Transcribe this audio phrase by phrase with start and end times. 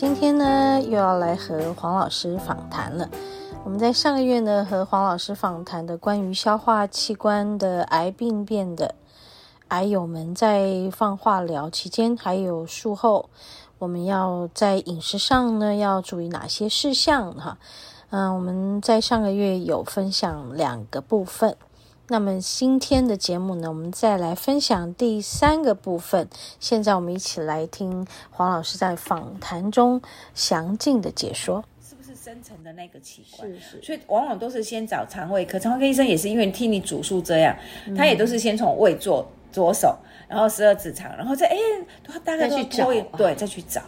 [0.00, 3.06] 今天呢，又要来和黄老师访谈了。
[3.62, 8.94] 我们在上个月呢，和黄老师访谈的关于消化器官的癌病变的
[9.68, 13.28] 癌友们，在放化疗期间还有术后，
[13.78, 17.58] 我们要在饮食上呢，要注意哪些事项哈？
[18.08, 21.54] 嗯，我们在上个月有分享两个部分。
[22.10, 26.28] 那么今天的节目呢，我们再来分享第三个部分。
[26.58, 30.02] 现在我们一起来听黄老师在访谈中
[30.34, 33.48] 详尽的解说，是不是深层的那个器官？
[33.48, 33.80] 是是。
[33.80, 41.56] 所以往往都是先找肠胃科，肠胃科医生也是因为听你主诉这样，嗯、他也都是先从胃做着手，然后十二指肠，然后再哎，
[42.02, 43.80] 他大概去找，对，再去找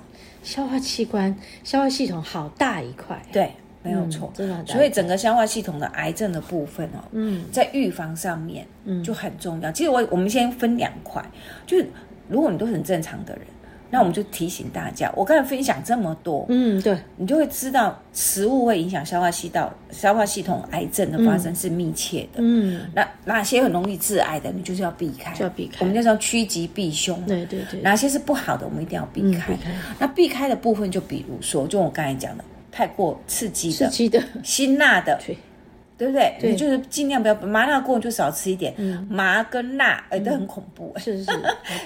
[0.45, 3.53] 消化器官、消化系统好大一块，对。
[3.83, 9.71] 没有错，嗯、真的，所以整个消化系统的癌症的部分哦，嗯，在预防上面，嗯，就很重要。
[9.71, 11.25] 嗯、其实我我们先分两块，
[11.67, 11.87] 就是
[12.29, 13.43] 如果你都很正常的人，
[13.91, 29.53] 那我们就提醒大家，我刚才分享这么多，嗯，对，你就会知道食物会影响消化系道，消化系统癌症的发生是密切的，嗯，那哪些很容易致癌的，你就是要避开，就要避开，我们就叫趋吉避凶，对对对，哪些是不好的，我们一定要避开。
[29.53, 29.71] 嗯、避开。
[29.99, 32.45] 那避开的部分，就比如说，就我刚才讲的。
[32.73, 35.37] 太过刺激的、刺激的、辛辣的， 对，
[35.99, 36.35] 对不对？
[36.41, 41.31] 对，你就是尽量不要麻辣锅就少吃一点，嗯、麻跟辣哎都很恐怖，是是是，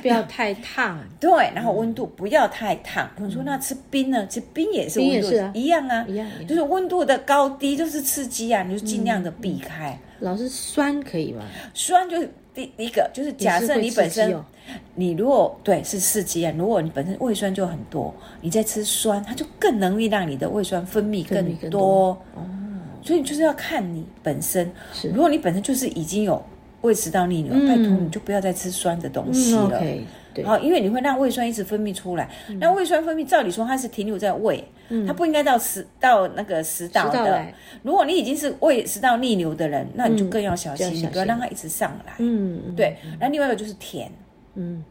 [0.01, 3.11] 不要太烫， 对，然后温度不要太烫。
[3.19, 4.27] 你说那吃冰呢？
[4.29, 9.99] 吃冰也是温度一样啊，一样，就是温度的高低就是刺激啊，你就尽量的避开。
[10.21, 11.45] 老是酸可以吗？
[11.75, 14.37] 酸就是第一个，就是假设你本身。
[14.97, 21.61] 你如果对是刺激啊，如果你本身胃酸就很多，你再吃酸，它就更容易让你的胃酸分泌更多。
[21.61, 22.43] 更多哦，
[23.01, 24.69] 所以就是要看你本身。
[25.15, 26.45] 如果你本身就是已经有
[26.81, 29.71] 胃食道逆流，嗯、拜托你就不要再吃酸的东西了。
[29.75, 30.01] 嗯、okay,
[30.45, 32.29] 好，因为你会让胃酸一直分泌出来。
[32.61, 37.25] 那、嗯、胃酸分泌，照理说它是停留在胃，嗯、它不应该到食到那个食道的。
[37.25, 37.47] 道
[37.83, 42.15] 如果你已经是胃食道逆流的人，那你就更要小心，嗯、你不要让它一直上来。
[42.19, 42.97] 嗯，对。
[43.21, 44.11] 那另外一个就是甜。
[44.55, 44.83] 嗯，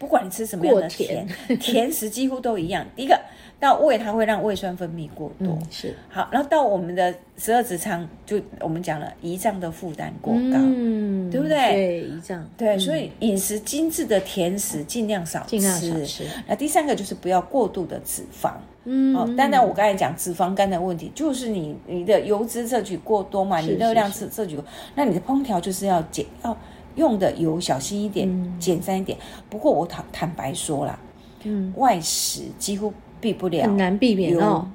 [0.00, 2.82] 不管你吃什么样的甜，甜， 甜食几乎都一样。
[2.96, 3.20] 第一个
[3.60, 6.26] 到胃，它会让胃酸分泌过多，嗯、是好。
[6.32, 11.54] 然后到我们的十二指肠，就我们讲了胰脏的负担过高，嗯，对不对？
[11.54, 12.48] 对，胰脏。
[12.56, 15.50] 对，所以饮食精致的甜食尽量少吃。
[15.50, 16.26] 尽量少吃。
[16.48, 18.52] 那第三个就是不要过度的脂肪。
[18.84, 26.56] 嗯，哦，当然我刚才讲脂肪肝的问题，就是你你的油脂摄取过多嘛，你热量摄摄取过，那你的烹调就是要减要。
[26.96, 29.16] 用的油小心一点，嗯、简单一点。
[29.48, 30.98] 不过我坦坦白说啦，
[31.44, 34.66] 嗯，外食几乎避不了，很难避免哦。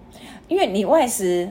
[0.48, 1.50] 因为你外食，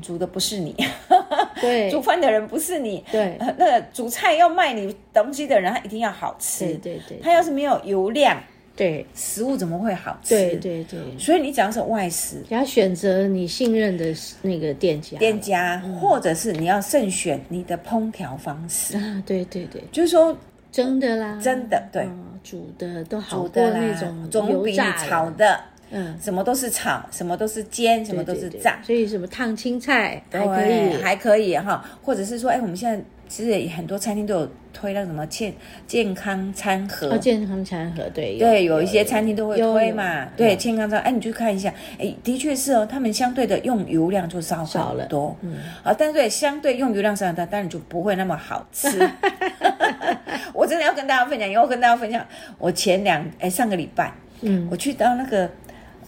[0.00, 0.72] 煮的不是你，
[1.60, 7.18] 对，煮饭的人不是你，对，那个煮菜要卖你东西的人，他一定要好吃，对对对。
[7.20, 8.40] 他要是没有油量。
[8.78, 10.36] 对，食物怎么会好吃？
[10.36, 18.96] 对对对，所以你讲是外食，你要选择你信任的那个店家，店家，或者是你要慎选你的烹调方式。
[18.96, 19.20] 啊。
[19.26, 20.38] 对对对，就是说
[20.70, 22.08] 蒸的啦，蒸的，对，
[22.44, 25.60] 煮的都好过那种总比炒的，
[25.90, 33.02] 嗯，什么都是炒，什么都是煎，什么都是炸，所以什么烫青菜还可以，还可以哈，或者是说，哎，我们现在。
[33.28, 35.52] 其实很多餐厅都有推那个什么健
[35.86, 48.88] 健康餐盒，哦，健康餐盒，对对，有一些餐厅都会推嘛，对，健康餐，哎，你去看一下，哎，的确是哦，他们相对的用油量就少少了多，嗯，啊，但是对，相对用油量少很多，当然就不会那么好吃。
[50.54, 52.24] 我真的要跟大家分享，以后跟大家分享，
[52.58, 55.48] 我前两哎上个礼拜，嗯，我去到那个。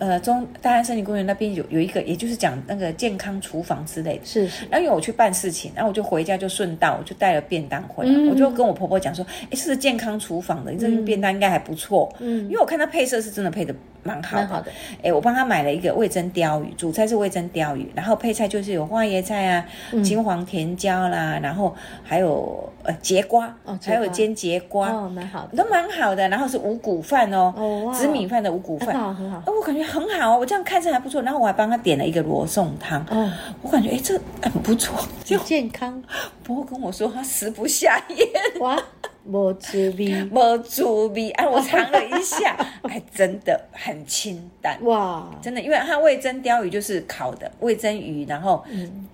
[0.01, 4.25] 呃，中大安森林公园那边有有一个，也就是讲那个健康厨房之类的。
[4.25, 4.65] 是是。
[4.71, 12.11] 然后因为我去办事情，然后我就回家就顺道，我就带了便当回来，嗯、我就跟我婆婆讲说，哎，这是健康厨房的，你这个便当应该还不错。
[12.19, 12.45] 嗯。
[12.45, 14.43] 因为我看它配色是真的配的蛮好的。
[14.43, 14.73] 蛮好的。
[15.03, 19.65] 哎，我帮他买了一个味噌鲷鱼，主菜是味噌鲷鱼，然后配菜就是有花椰菜啊、
[20.03, 26.29] 金黄甜椒啦，然后还有呃节瓜，哦，还有煎节瓜，哦，蛮好的，都蛮好的。
[26.29, 29.43] 然后是五谷饭哦，哦，紫米饭的五谷饭，很好很好。
[29.47, 29.81] 我感觉。
[29.91, 33.29] 很好，我这样看着还不错，然后我还帮他点了一个罗宋汤，哦，
[33.61, 34.95] 我感觉哎，这很不错，
[35.25, 36.01] 就健康。
[36.45, 38.81] 不过跟我说他食不下咽，哇，
[39.25, 41.31] 没滋味， 无滋味。
[41.31, 44.79] 哎，我尝了一下， 哎，真的很清淡。
[44.85, 48.65] 哇，真的，因为它味增鲷鱼就是烤的味增鱼，然后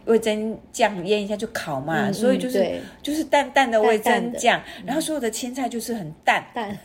[0.04, 6.44] 味增酱腌一下就烤嘛，所以就是就是淡淡的味增酱，然后所有的青菜就是很淡。
[6.54, 6.76] 淡。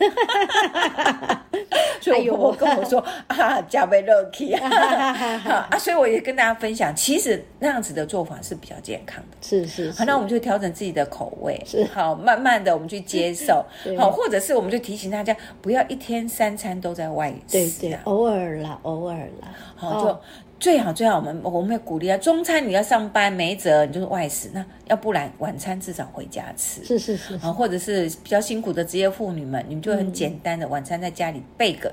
[2.00, 2.98] 所以我婆婆跟我说
[3.28, 4.68] 啊，加杯热气啊，
[5.70, 9.92] 啊，所以我也跟大家分享，其实那样子的做法是比较健康的，是是。
[9.92, 11.84] 好，那我们就调整自己的口味，是。
[11.94, 13.64] 好，慢慢的我们去接受，
[13.98, 20.20] 好，或者是我们就提醒大家，不要一天三餐都在外食，对对，偶尔啦，偶尔啦，好，就
[20.58, 31.92] 最好最好，我们我们会鼓励啊，中餐你要上班没辙，你就是外食，那要不然晚餐至少回家吃，是是是，啊，或者是比较辛苦的职业妇女们，你们就很简单的晚餐在家里备个。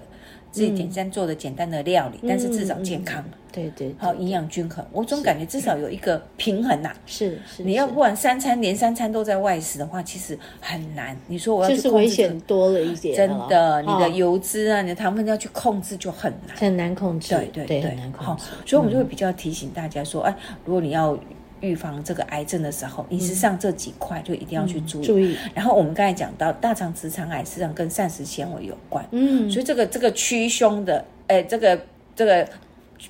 [0.51, 4.85] 自己简单做的简单的料理，但是至少健康，对对，好营养均衡。
[4.91, 6.91] 我总感觉至少有一个平衡呐。
[7.05, 11.15] 是是，你要不然三餐连三餐都在外食的话，其实很难。
[11.27, 13.15] 你说我要去控制，就是危险多了一点。
[13.15, 17.35] 真的，你的油脂啊，你的糖分要去控制就很难，很难控制。
[17.35, 18.43] 对对对，很难控制。
[18.65, 20.35] 所以我们就会比较提醒大家说，哎，
[20.65, 21.17] 如果你要。
[21.61, 25.05] 预防这个癌症的时候，饮食上这几块就一定要去注意。
[25.05, 25.37] 注意。
[25.53, 29.05] 然后我们刚才讲到大肠直肠癌，实际上跟膳食纤维有关。
[29.11, 29.49] 嗯。
[29.49, 31.79] 所以这个这个驱凶的，哎，这个
[32.15, 32.47] 这个，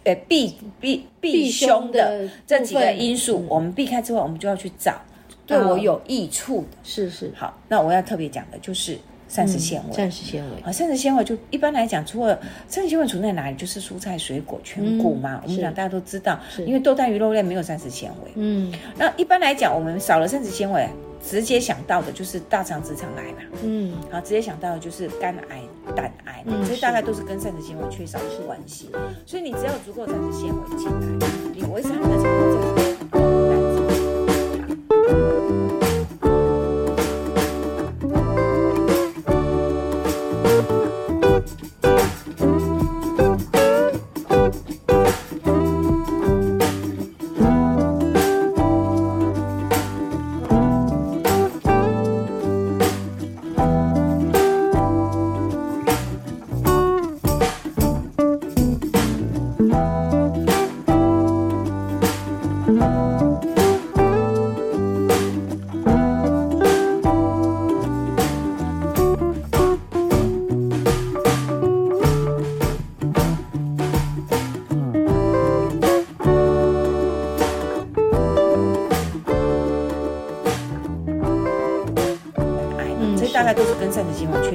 [0.04, 5.02] 哎，避避避凶的这几个因素，我们避开之后，我们就要去找
[5.46, 6.78] 对我有益处的。
[6.84, 7.32] 是是。
[7.36, 8.98] 好，那我要特别讲的就是。
[9.30, 12.38] 膳食纤维，膳食纤维，啊，膳食纤维就一般来讲，除了
[12.68, 15.40] 膳食纤维存在哪里，就是蔬菜、水果、全谷嘛。
[15.44, 18.32] 我们讲大家都知道，因为豆、蛋、鱼、肉类没有膳食纤维。
[18.36, 20.90] 嗯，那一般来讲，我们少了膳食纤维，
[21.24, 23.60] 直接想到的就是大肠直肠癌嘛。
[23.64, 25.62] 嗯，好，直接想到的就是肝癌、
[25.96, 28.90] 胆癌，所以大概都是跟膳食纤维缺少有关系。
[29.28, 30.90] 所以你只要足够膳食纤维进
[31.20, 32.49] 来，你维持它们的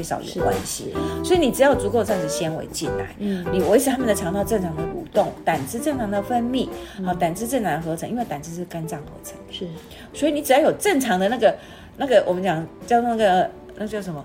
[0.05, 0.93] 少有关系，
[1.25, 6.69] 所以你只要足够膳食纤维进来，嗯，你维持他们的肠道正常的蠕动，胆汁正常的分泌，
[7.05, 9.35] 好，胆汁正常的合成，因为胆汁是肝脏合成。
[9.49, 9.67] 的，是，
[10.13, 11.57] 所以你只要有正常的那个
[11.97, 14.25] 那个我们讲叫那个那叫什么？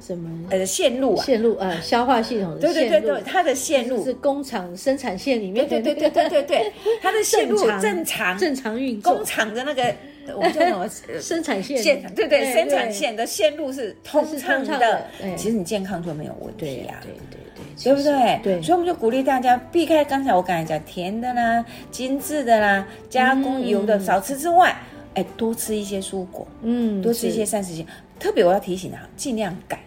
[0.00, 0.28] 什么？
[0.50, 4.04] 呃线路啊，线路啊消化系统的对对对对，它的线路。
[4.04, 9.94] 是工厂生产线里面，对对对对对对，它的线路正常正常运作，工厂的那个。
[10.34, 10.88] 我们叫什么？
[11.20, 15.04] 生产线线对对，生产线的线路是通畅的。
[15.36, 18.40] 其实你健康就没有问题呀，对对对，对不对？
[18.42, 24.76] 对，所以我们就鼓励大家避开刚才我刚才讲甜的啦、精致的啦、加工油的少吃之外，
[25.14, 27.92] 哎，多吃一些蔬果，嗯，多吃一些膳食纤维。
[28.18, 29.80] 特别我要提醒啊，尽量改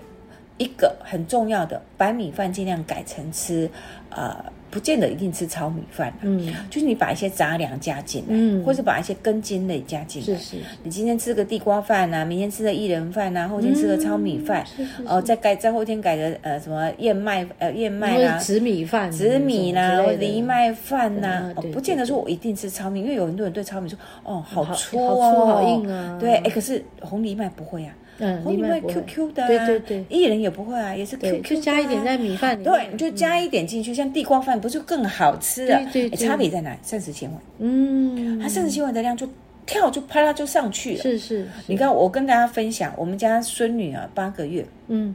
[0.57, 3.69] 一个很重要的白米饭，尽量改成吃
[4.09, 4.35] 呃。
[4.69, 10.57] 不见得一定吃糙米饭，嗯，就是你把一些杂粮加进来，嗯，或是把一些根茎类加进来，是是。
[10.83, 14.65] 你今天吃个地瓜饭呐，明天吃个薏仁饭呐，后天吃个糙米饭，
[15.07, 27.93] 哦，再改再后天改个呃什么燕麦呃燕麦啦，紫米饭，紫米啦，藜麦饭呐，哦，不见得说我一定吃糙米，因为有很多人对糙米说，哦，好粗哦，好硬啊，对，哎，可是红藜麦不会啊。
[28.19, 35.81] 嗯，红藜麦 QQ 的，对对对，薏仁也不会啊，也是 QQ，就加一点在米饭里面，对，你就加一点进去，像地瓜饭不就更好吃啊？
[35.91, 36.71] 对对，差别在哪？
[36.71, 36.77] 里？
[36.83, 39.27] 膳食纤维，嗯，它膳食纤维的量就
[39.65, 41.01] 跳就啪啦就上去了。
[41.01, 45.13] 是是，你看我跟大家分享，我们家孙女啊八个月，嗯，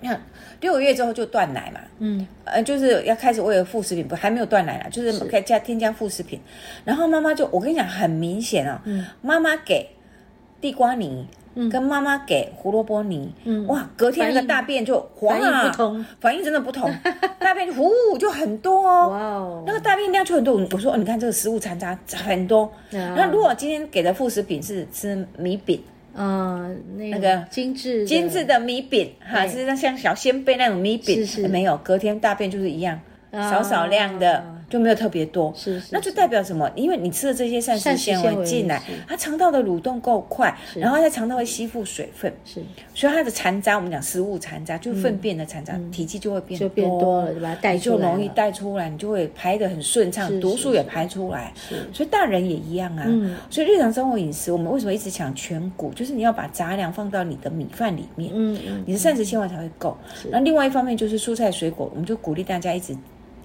[0.00, 0.20] 你看
[0.60, 6.38] 六个月之后就断奶嘛，嗯，呃，就是要开始喂副食品，不还没有断奶啦，就是可以加添加副食品，
[6.84, 9.88] 然后妈妈就我跟你讲很明显啊，嗯，妈妈给
[10.60, 11.26] 地瓜泥。
[11.70, 16.90] 跟妈妈给胡萝卜泥，嗯，哇，隔天那个大便就黄啊，不同，反应真的不同，
[17.38, 20.54] 大便就呼就很多哦，哇哦，那个大便量就很多。
[20.70, 22.72] 我说，你看这个食物残渣很多。
[22.90, 25.82] 那如果今天给的副食品是吃米饼，
[26.14, 32.98] 嗯，那个精致精致的米饼，哈，是那像小仙贝那种米饼，是是，没有，隔天大便就是一样，
[33.32, 34.44] 少少量的。
[34.72, 36.66] 就没有特别多，是，是，那就代表什么？
[36.74, 42.62] 因为你吃的这些膳食纤维进来，它肠道的蠕动够快，然后它肠道会吸附水分，是，
[42.94, 51.52] 所以它的残渣，我们讲食物残渣，就是粪便的残渣，体积就会变就变多了，对吧带就容易带出来，你就会排得很顺畅，毒素也排出来。
[51.54, 53.04] 是，所以大人也一样啊。
[53.06, 55.92] 嗯，所以日常生活饮食，我们为什么一直讲全谷？
[55.92, 59.94] 就是你要把杂粮放到你的米饭里面，嗯嗯，你的膳食纤维才会够。
[60.30, 62.96] 那另外一方面就是蔬菜水果，我们就鼓励大家一直。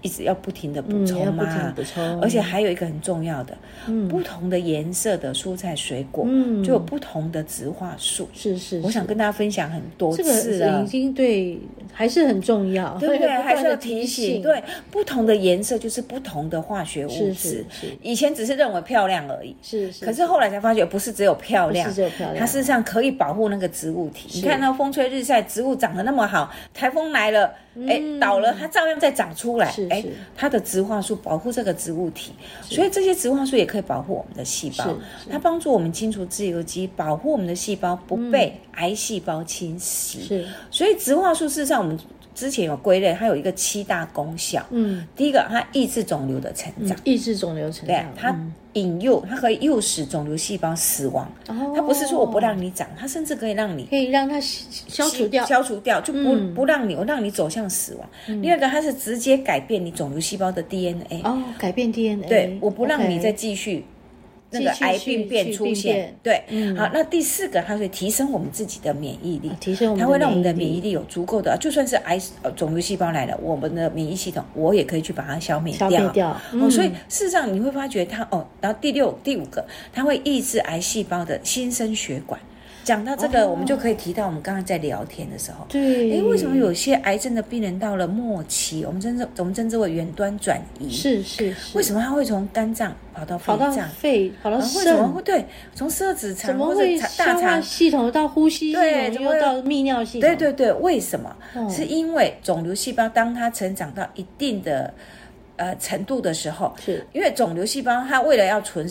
[0.08, 8.30] 一直要不停的补充嘛，嗯、补充，而且还有一个很重要的，嗯、不同的颜色的蔬菜水果，嗯、就有不同的植化素。
[8.34, 11.60] 是是，是，我想跟大家分享很多次了，这个已经对，
[11.92, 13.28] 还是很重要，对不对？
[13.44, 17.34] 还是要提醒，对，不同的颜色就是不同的化学物质。
[17.34, 24.30] 是是是，以前只是认为漂亮而已，是是，可是后来才发觉不是只有漂亮，只有漂亮，它事实上可以保护那个植物体。
[24.40, 27.52] 你看那风吹日晒，植物长得那么好，台风来了。
[27.88, 29.72] 哎，倒了，它照样再长出来。
[29.92, 29.97] 哎，
[30.36, 32.32] 它的植化素保护这个植物体，
[32.64, 34.96] 所以这些植化素也可以保护我们的细胞。
[35.30, 40.22] 它帮助我们清除自由基，保护我们的细胞不被癌细胞侵袭。
[40.24, 41.98] 是，所以植化素事实上我们
[42.38, 44.64] 之前有归类，它有一个七大功效。
[44.70, 47.98] 嗯，第一个，它抑制肿瘤的成长，抑制肿瘤成长。
[47.98, 48.40] 对，它。
[48.74, 58.08] 引诱它可以诱使肿瘤细胞死亡，哦、它不是说我不让你长，它甚至可以让你可以让它消除掉，消除掉就不、嗯、不让你我让你走向死亡。
[58.28, 63.84] 嗯、第二个，它是直接改变你肿瘤细胞的 DNA 哦，改变 DNA，对，我不让你再继续。
[64.50, 72.18] 那个癌病变出现，对，嗯、好，那第四个，它会提升我们自己的免疫力，提升我们，它会让我们的免疫力有足够的，就算是癌
[72.56, 75.90] 肿瘤细胞来了，我们的免疫系统，我也可以去把它消灭掉。
[75.90, 82.40] 消灭掉，嗯、哦，所以事实上你会发觉它，哦，然后第六、第五个，它会抑制癌细胞的新生血管。
[82.88, 94.80] 讲到这个，哦、我们就可以提到我们刚刚在聊天的时候，对，哎，为什么有些癌症的病人到了末期，我们称之我们称之为远端转移，是是是，为什么他会从肝脏跑到肺脏、肺、跑到肾？
[94.80, 95.46] 为什么会对？
[95.76, 100.22] 从十二指肠，怎么会消化系统到呼吸系统，对，又到泌尿系统？
[100.22, 101.36] 对对对，为什么？
[101.56, 104.94] 哦、是因为肿瘤细胞当它成长到一定的
[105.58, 108.90] 呃程度的时候，是因为肿瘤细胞它为了要存。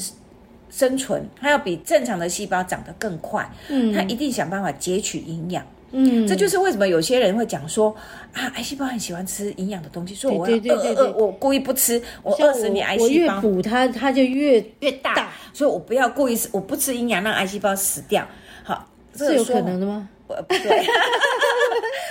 [0.76, 7.96] 生存，它要比正常的细胞长得更快，嗯，它一定想办法截取营养，嗯，这就是为什么有些人会讲说
[8.34, 18.28] 啊，癌细胞很喜欢吃营养的东西，所以我要饿饿饿，我故意不吃，我饿死你癌细胞，我越补它，它就越越大，所以我不要故意，我不吃营养让癌细胞死掉，
[18.62, 20.06] 好，这是有可能的吗？
[20.26, 20.84] 不对。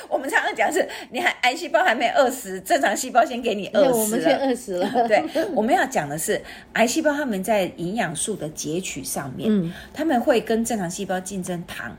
[0.09, 3.97] 我们常常讲是，你还癌细胞还没饿死，正常细胞先给你饿死了。
[3.97, 4.89] 我们先饿死了。
[5.07, 6.41] 对，我们要讲的是，
[6.74, 11.95] 癌细胞他们在营养素的截取上面，嗯，他们会跟正常细胞竞争糖。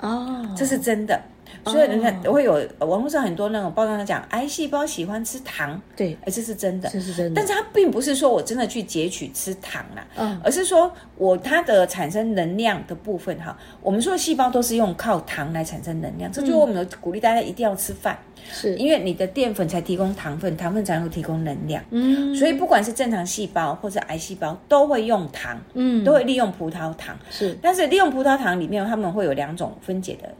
[0.00, 1.20] 哦，这是真的。
[1.66, 7.32] 所以你看，会有网络上很多那种报道讲，癌细胞喜欢吃糖，对，这是真的，这是真的。
[7.34, 18.16] 但是它并不是说我真的去截取吃糖啦，嗯，而是说我它的产生能量的部分哈，我们说的细胞都是用靠糖来产生能量，这就是我们鼓励大家一定要吃饭，
[18.50, 18.76] 是。
[18.76, 30.32] 因为你的淀粉才提供糖分，糖分才能够提供能量，嗯，所以不管是正常细胞或者癌细胞都会用糖，嗯，都会利用葡萄糖，是，但是利用葡萄糖里面它们会有两种分解的。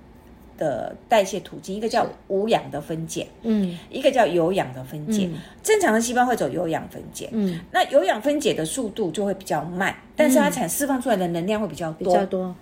[0.56, 5.28] 的代谢途径，一个叫无氧的分解，嗯，一个叫有氧的分解。
[5.32, 12.54] 嗯、正常的细胞会走有氧分解，嗯，那有氧分解的速度就会比较慢，嗯、但是它产释放出来的能量会比较多，比较多，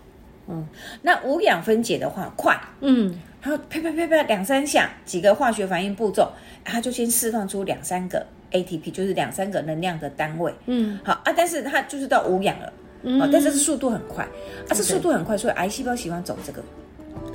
[0.49, 0.67] 嗯。
[1.03, 6.31] 那无氧分解的话快，嗯，它啪啪啪啪两三下，几个化学反应步骤，
[6.65, 12.73] 它就先释放出两三个 ATP，就是两三个能量的单位，嗯，好啊，但是它就是到无氧了，
[13.03, 16.63] 嗯，但是速度很快，啊，这速度很快，所以癌细胞喜欢走这个。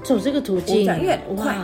[0.04, 1.56] 走这个途径，因为快，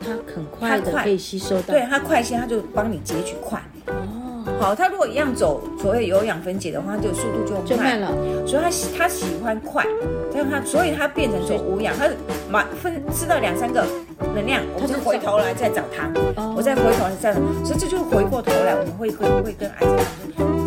[0.00, 3.60] 它很快的可以吸收到，对，它快些，它就帮你截取快。
[3.86, 8.10] 哦，好，它如果一样走所谓有氧分解的话，就速度就慢了。
[8.46, 9.84] 所以它它喜欢快，
[10.32, 12.08] 但它所以它变成说无氧，它
[12.48, 13.84] 马分吃到两三个
[14.34, 16.10] 能量，我就回头来再找它，
[16.56, 20.59] 我再回头来再找，所以这就回过头来，我们会会会跟癌症。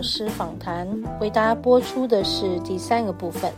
[0.00, 0.88] 老师访谈
[1.20, 3.52] 为大家播出的是第三个部分。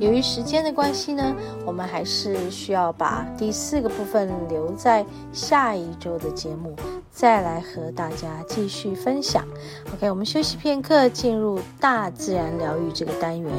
[0.00, 6.74] 由于时间的关系呢，我们还是需要把第四个部分留在下一周的节目
[7.10, 9.46] 再来和大家继续分享。
[9.92, 13.52] OK，我们休息片刻，进入大自然疗愈这个单元。